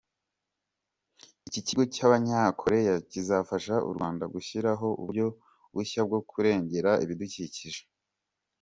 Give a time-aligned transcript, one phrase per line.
[1.47, 5.27] Iki kigo cy’Abanyakoreya kizafasha u Rwanda gushyiraho uburyo
[5.73, 7.81] bushya bwo kurengera ibidukikije.